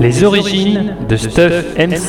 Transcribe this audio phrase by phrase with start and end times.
[0.00, 2.00] Les origines de Stuff MC.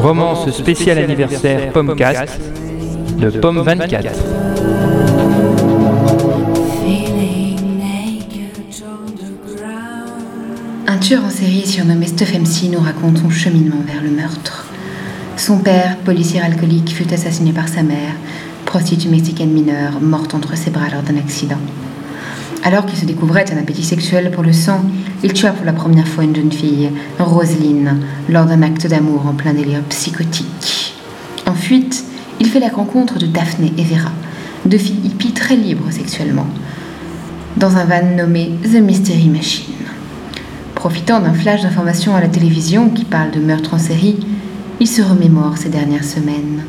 [0.00, 2.40] Romance spéciale anniversaire Pommecast
[3.18, 4.12] de Pomme 24.
[11.04, 14.64] Tueur en série surnommé Stuff MC nous raconte son cheminement vers le meurtre.
[15.36, 18.14] Son père, policier alcoolique, fut assassiné par sa mère,
[18.64, 21.58] prostituée mexicaine mineure, morte entre ses bras lors d'un accident.
[22.62, 24.80] Alors qu'il se découvrait un appétit sexuel pour le sang,
[25.22, 27.98] il tua pour la première fois une jeune fille, Roseline,
[28.30, 30.94] lors d'un acte d'amour en plein délire psychotique.
[31.46, 32.02] Ensuite,
[32.40, 34.10] il fait la rencontre de Daphné et Vera,
[34.64, 36.46] deux filles hippies très libres sexuellement,
[37.58, 39.83] dans un van nommé The Mystery Machine.
[40.84, 44.18] Profitant d'un flash d'information à la télévision qui parle de meurtre en série,
[44.80, 46.62] il se remémore ces dernières semaines.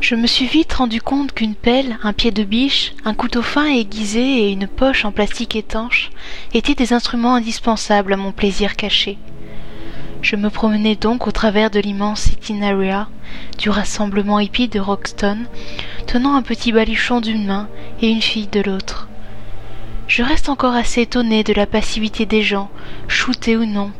[0.00, 3.72] Je me suis vite rendu compte qu'une pelle, un pied de biche, un couteau fin
[3.72, 6.10] et aiguisé et une poche en plastique étanche
[6.54, 9.16] étaient des instruments indispensables à mon plaisir caché.
[10.22, 13.12] Je me promenais donc au travers de l'immense itinéraire
[13.58, 15.38] du rassemblement hippie de Roxton,
[16.10, 17.68] tenant un petit baluchon d'une main
[18.02, 19.08] et une fille de l'autre.
[20.08, 22.68] Je reste encore assez étonné de la passivité des gens,
[23.06, 23.92] shootés ou non,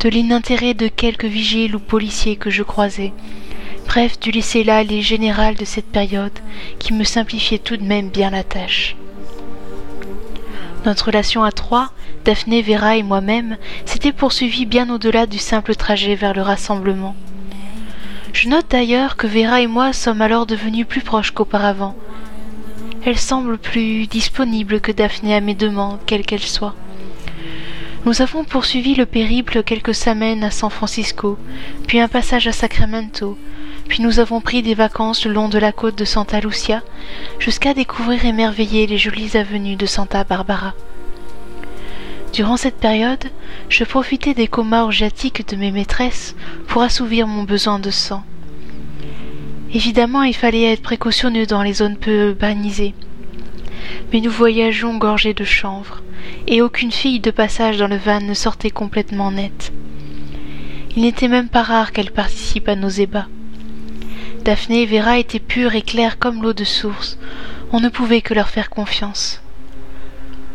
[0.00, 3.14] de l'inintérêt de quelques vigiles ou policiers que je croisais,
[3.86, 6.38] bref du laisser là les générales de cette période
[6.78, 8.94] qui me simplifiait tout de même bien la tâche.
[10.84, 11.92] Notre relation à trois,
[12.26, 17.16] Daphné, Vera et moi-même, s'était poursuivie bien au-delà du simple trajet vers le rassemblement.
[18.44, 21.96] Je note d'ailleurs que Vera et moi sommes alors devenus plus proches qu'auparavant.
[23.06, 26.74] Elle semble plus disponible que Daphné à mes demandes, quelles qu'elles soient.
[28.04, 31.38] Nous avons poursuivi le périple quelques semaines à San Francisco,
[31.86, 33.38] puis un passage à Sacramento,
[33.88, 36.82] puis nous avons pris des vacances le long de la côte de Santa Lucia,
[37.38, 40.74] jusqu'à découvrir émerveiller les jolies avenues de Santa Barbara.
[42.34, 43.24] Durant cette période,
[43.70, 46.36] je profitais des comas orgiatiques de mes maîtresses
[46.68, 48.22] pour assouvir mon besoin de sang.
[49.74, 52.94] Évidemment, il fallait être précautionneux dans les zones peu urbanisées.
[54.12, 56.00] Mais nous voyageons gorgés de chanvre,
[56.46, 59.72] et aucune fille de passage dans le van ne sortait complètement nette.
[60.96, 63.26] Il n'était même pas rare qu'elle participe à nos ébats.
[64.44, 67.18] Daphné et Vera étaient pures et claires comme l'eau de source.
[67.72, 69.42] On ne pouvait que leur faire confiance.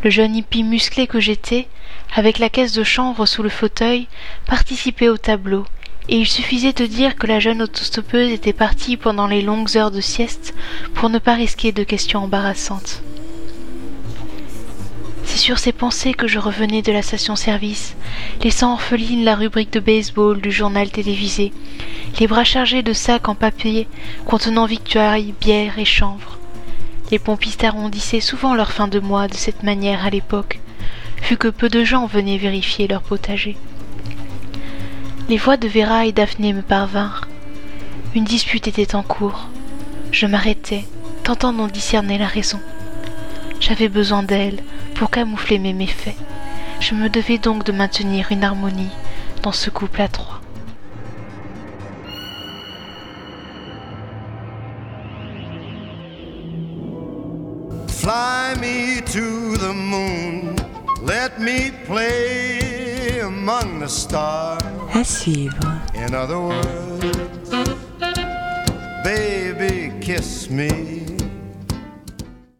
[0.02, 1.68] Le jeune hippie musclé que j'étais,
[2.14, 4.08] avec la caisse de chanvre sous le fauteuil,
[4.46, 5.64] participait au tableau,
[6.08, 9.90] et il suffisait de dire que la jeune autostoppeuse était partie pendant les longues heures
[9.90, 10.54] de sieste
[10.94, 13.02] pour ne pas risquer de questions embarrassantes.
[15.24, 17.94] C'est sur ces pensées que je revenais de la station-service,
[18.42, 21.52] laissant orpheline la rubrique de baseball du journal télévisé,
[22.18, 23.86] les bras chargés de sacs en papier
[24.26, 26.38] contenant victoires, bière et chanvre.
[27.12, 30.58] Les pompistes arrondissaient souvent leur fin de mois de cette manière à l'époque,
[31.22, 33.56] vu que peu de gens venaient vérifier leur potager.
[35.28, 37.28] Les voix de Vera et Daphné me parvinrent.
[38.14, 39.48] Une dispute était en cours.
[40.10, 40.84] Je m'arrêtai,
[41.22, 42.58] tentant d'en discerner la raison.
[43.60, 44.60] J'avais besoin d'elle
[44.94, 46.16] pour camoufler mes méfaits.
[46.80, 48.90] Je me devais donc de maintenir une harmonie
[49.42, 50.40] dans ce couple à trois.
[61.02, 64.62] Let me play among the stars.
[64.92, 65.82] À suivre.
[65.94, 67.50] In other words,
[69.04, 71.09] baby, kiss me